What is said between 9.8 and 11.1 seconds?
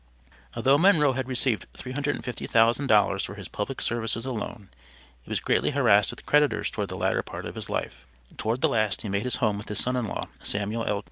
son in law, Samuel L.